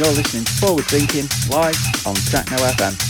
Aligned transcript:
you're 0.00 0.14
listening 0.14 0.44
to 0.44 0.52
Forward 0.54 0.86
Thinking 0.86 1.28
live 1.50 1.76
on 2.06 2.14
Techno 2.14 2.56
FM. 2.56 3.09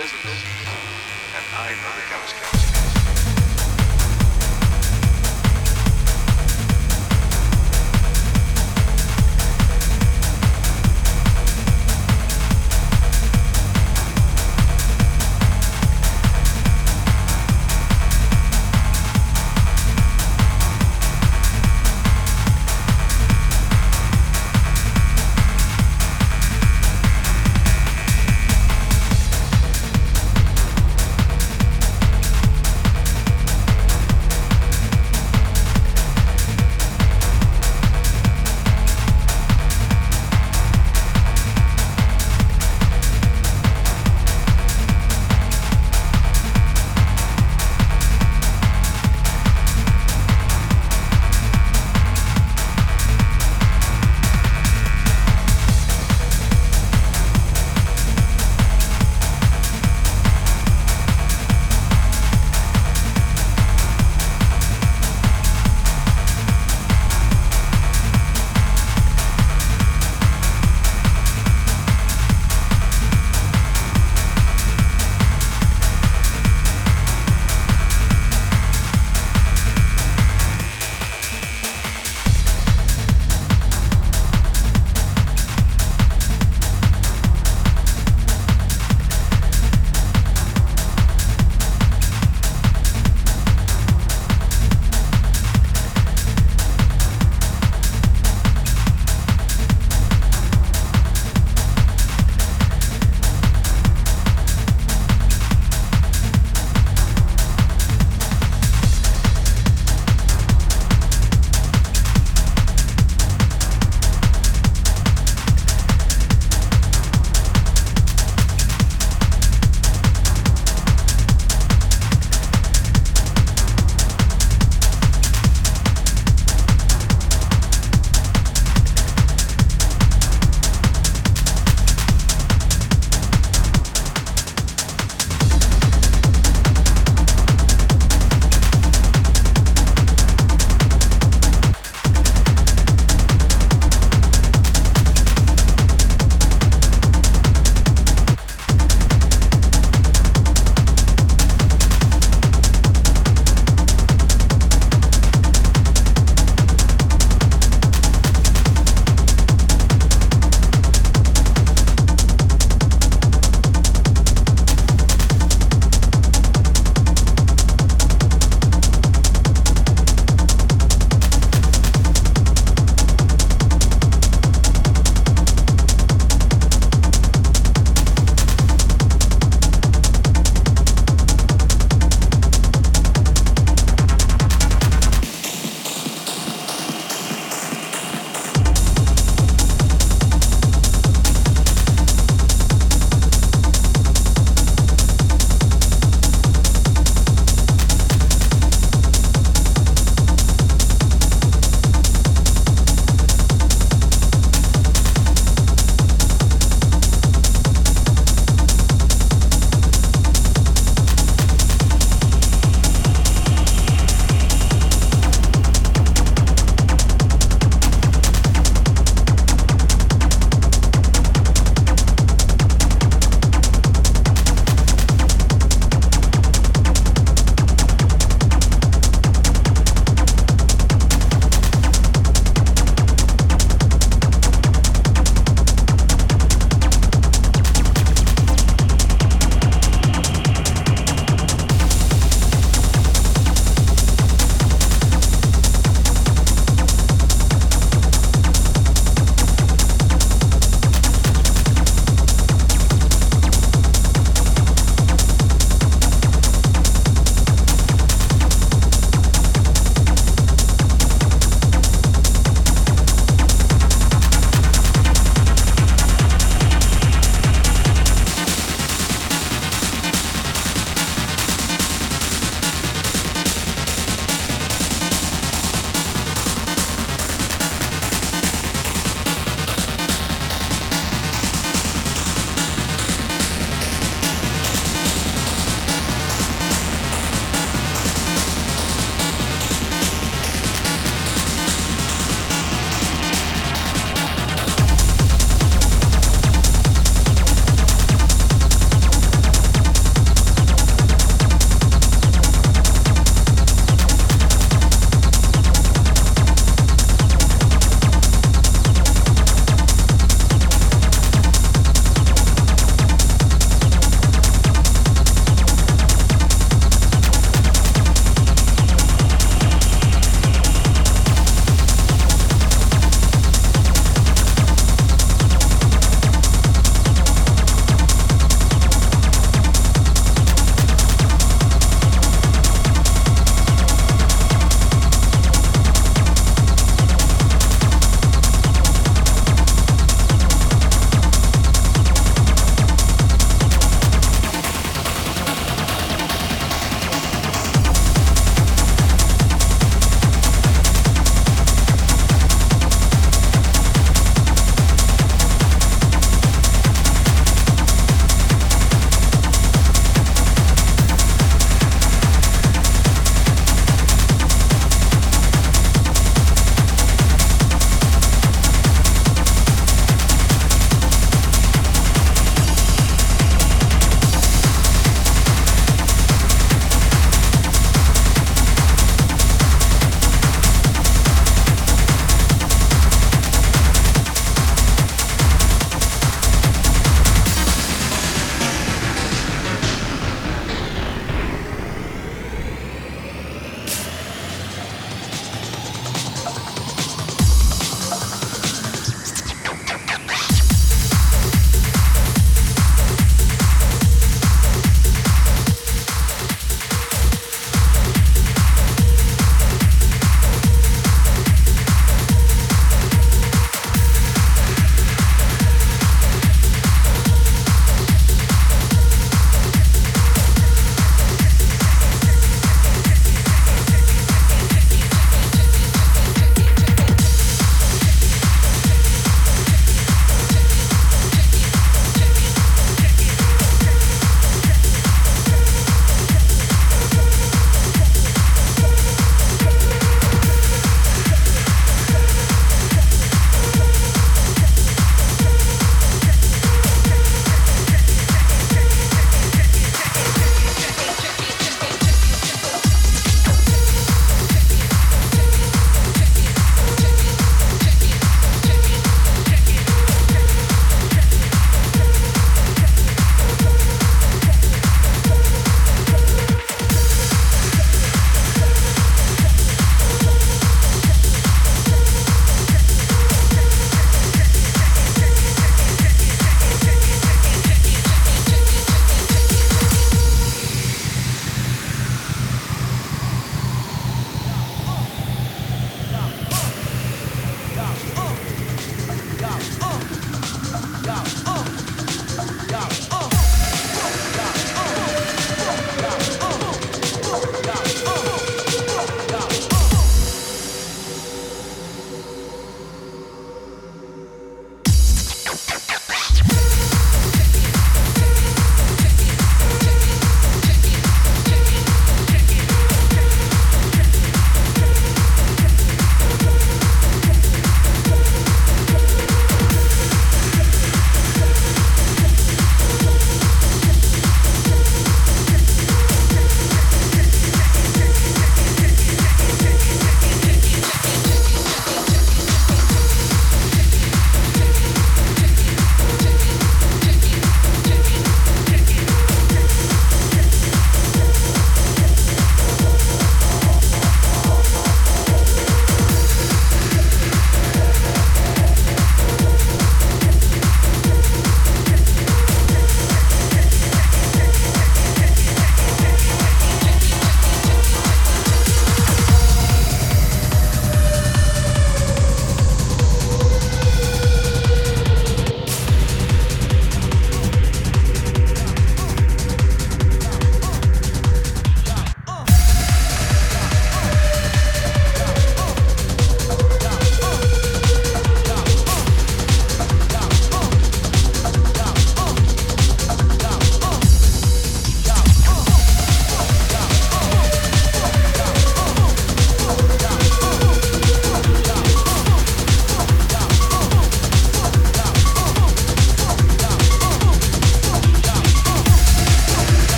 Business, 0.00 0.42
and 1.36 1.44
I 1.52 1.76
know 1.82 1.92
the 1.94 2.06
chemistry. 2.08 2.39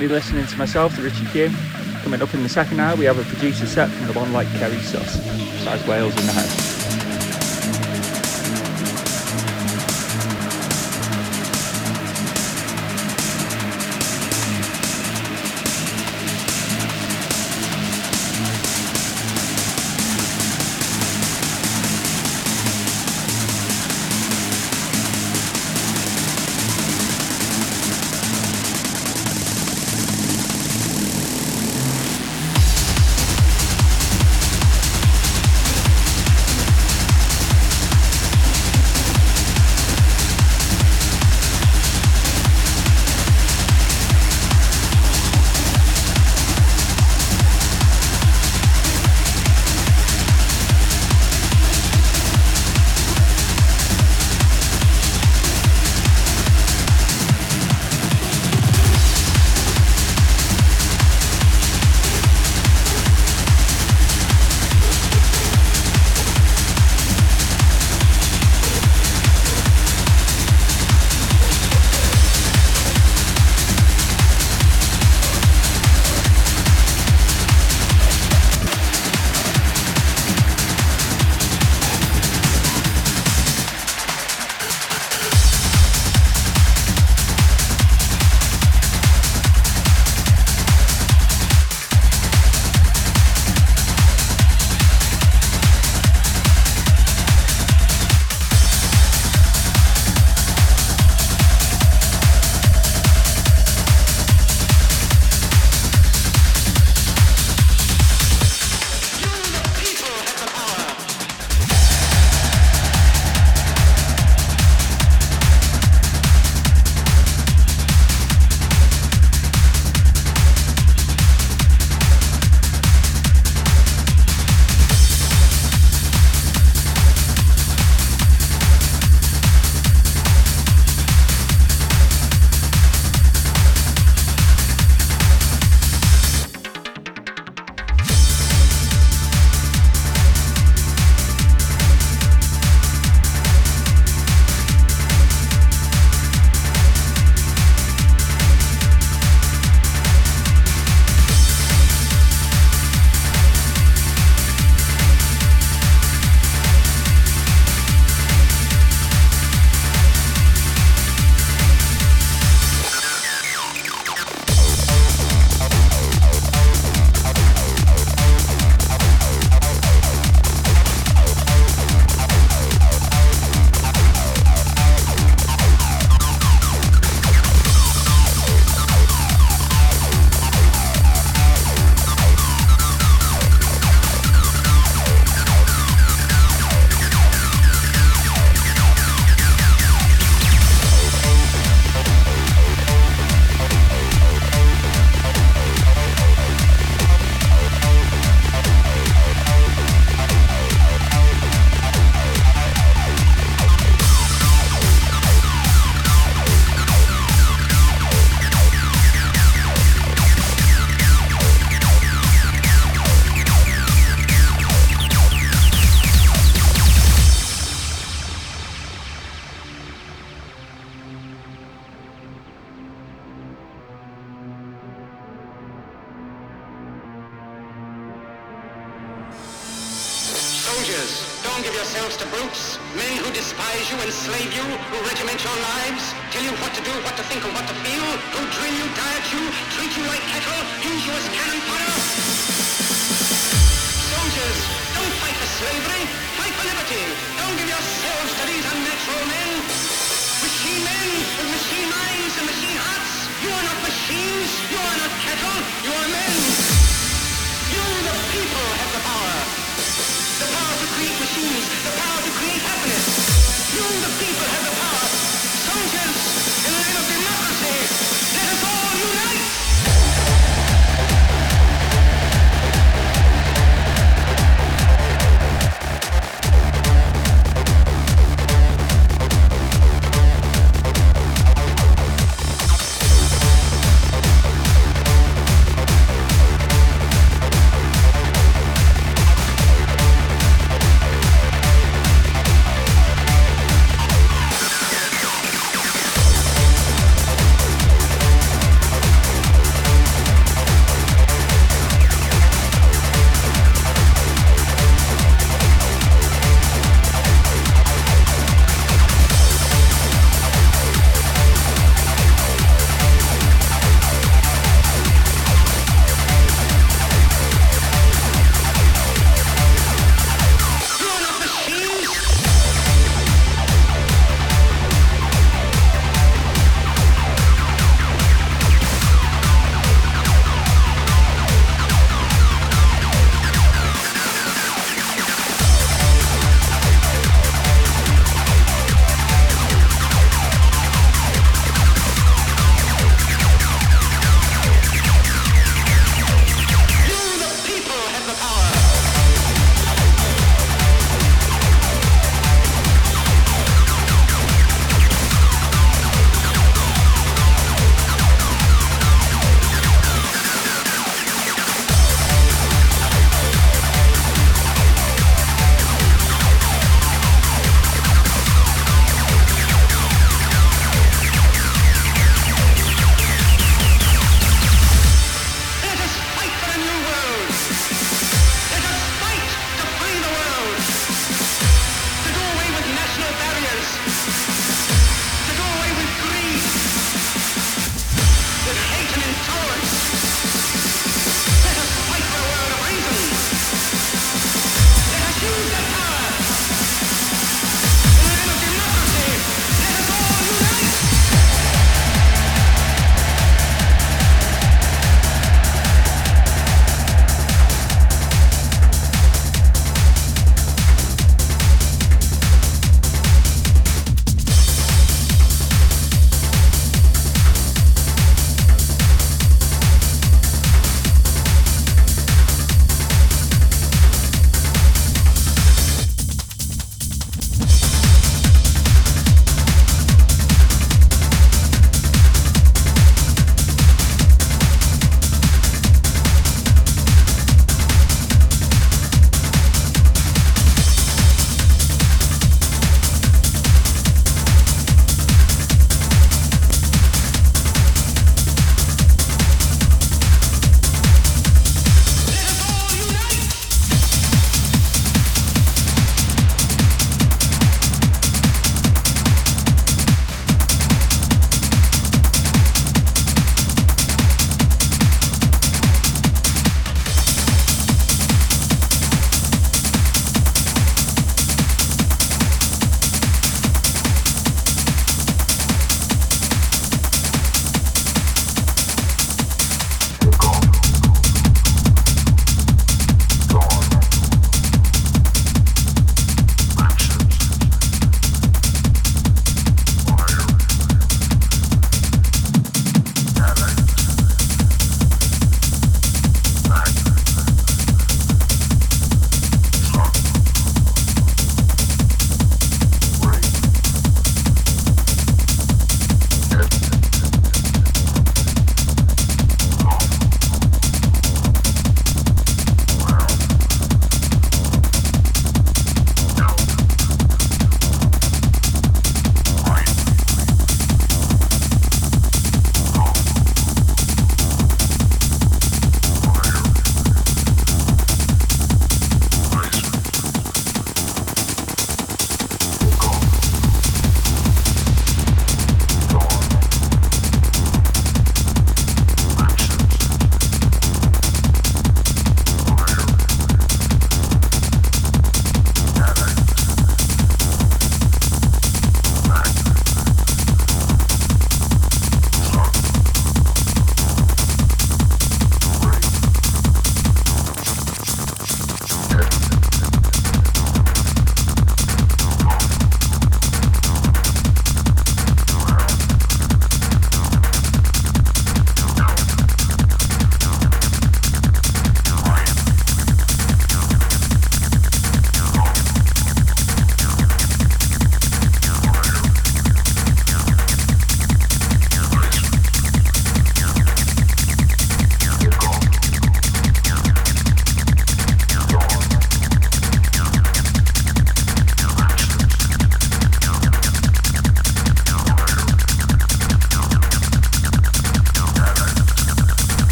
Currently 0.00 0.16
listening 0.16 0.46
to 0.46 0.56
myself, 0.56 0.96
the 0.96 1.02
Richie 1.02 1.26
Q. 1.26 1.50
Coming 2.04 2.22
up 2.22 2.32
in 2.32 2.42
the 2.42 2.48
second 2.48 2.80
hour, 2.80 2.96
we 2.96 3.04
have 3.04 3.18
a 3.18 3.24
producer 3.24 3.66
set 3.66 3.90
from 3.90 4.06
the 4.06 4.14
one 4.14 4.32
like 4.32 4.46
Ceri 4.46 4.80
Suss. 4.80 5.18
Besides 5.18 5.86
Wales 5.86 6.18
in 6.18 6.24
the 6.24 6.32
house. 6.32 6.69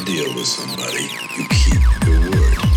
A 0.00 0.04
deal 0.04 0.34
with 0.34 0.46
somebody, 0.46 1.04
you 1.36 1.46
keep 1.48 2.06
your 2.06 2.20
word. 2.30 2.67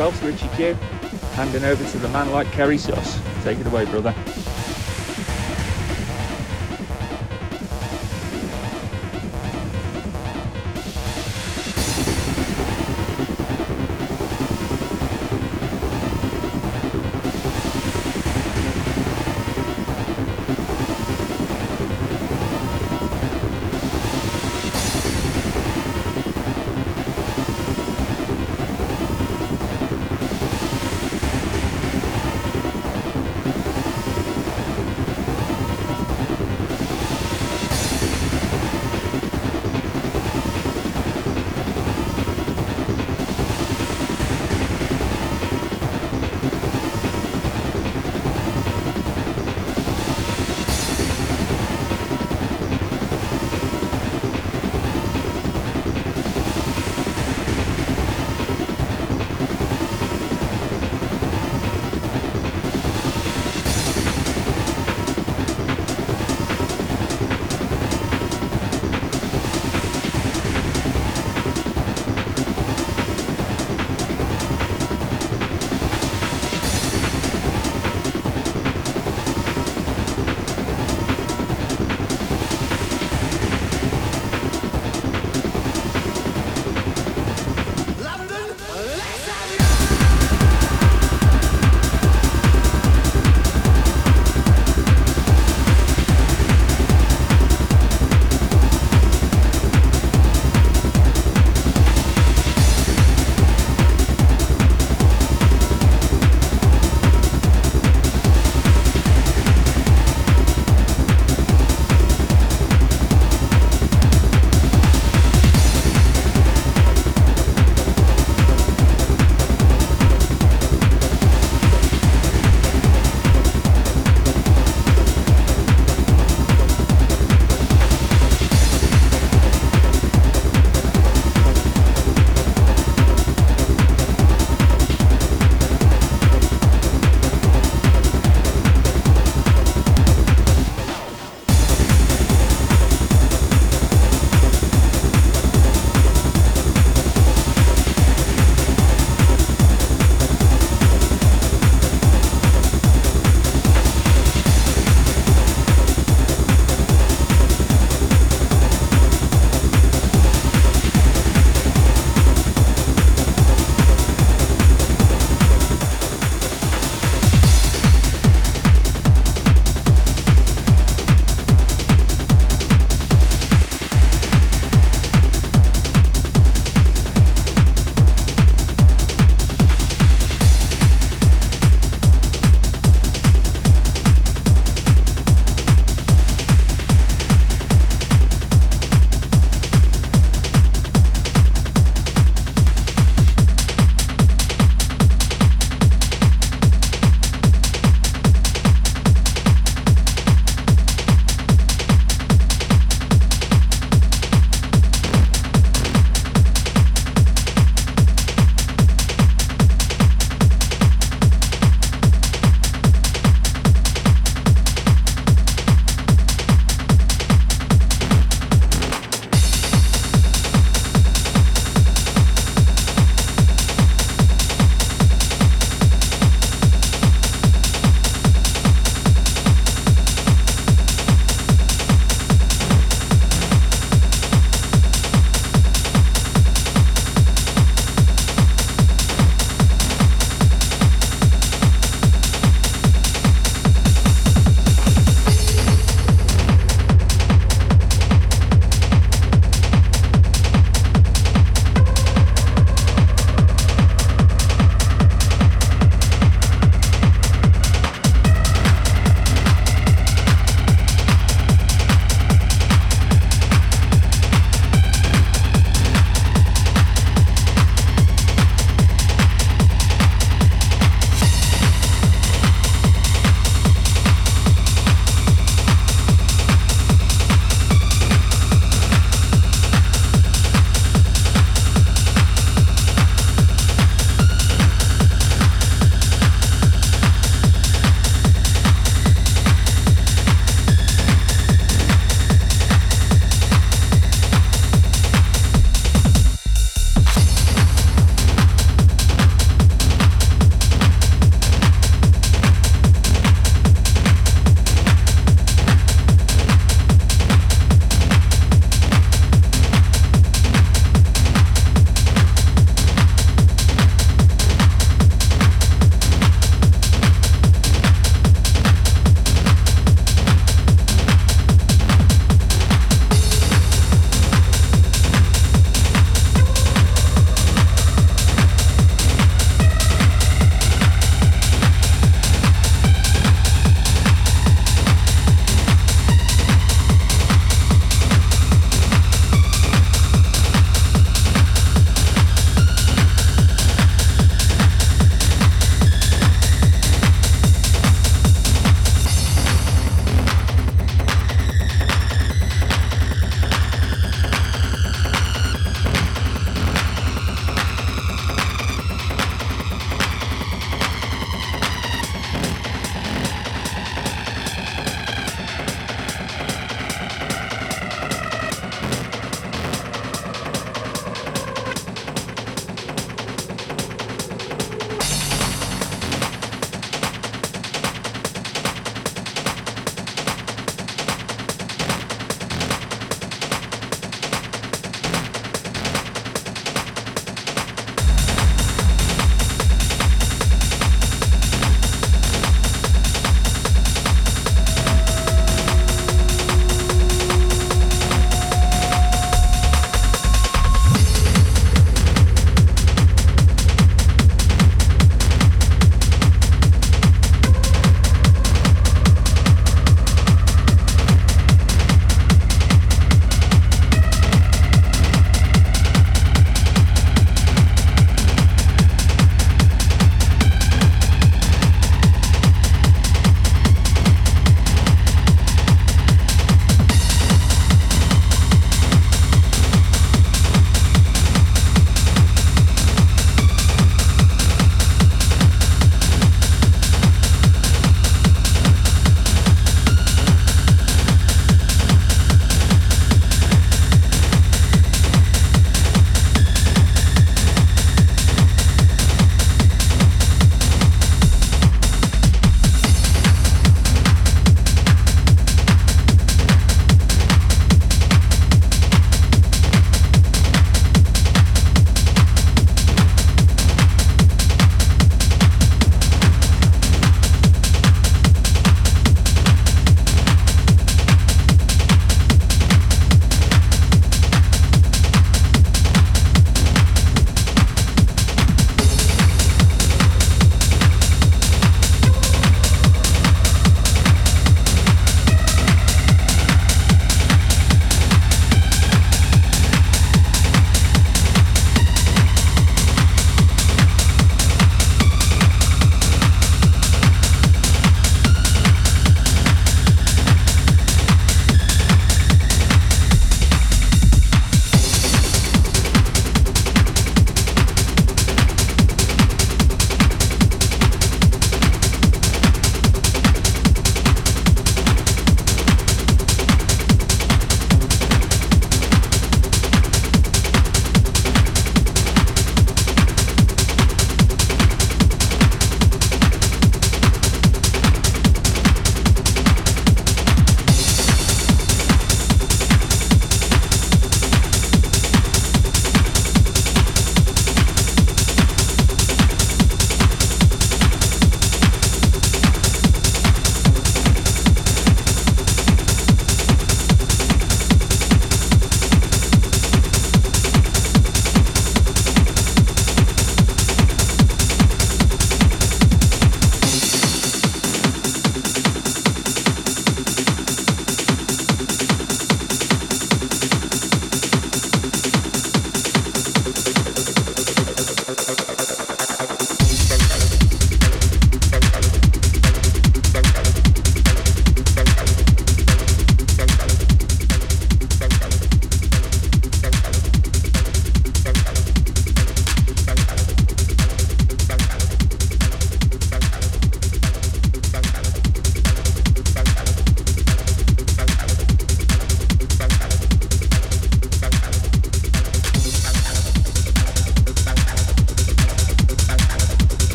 Myself, 0.00 0.24
Richie 0.24 0.48
Q. 0.56 0.72
Handing 1.34 1.62
over 1.62 1.84
to 1.90 1.98
the 1.98 2.08
man 2.08 2.32
like 2.32 2.46
Ceri 2.52 2.78
Suss. 2.78 3.20
Take 3.44 3.58
it 3.58 3.66
away, 3.66 3.84
brother. 3.84 4.14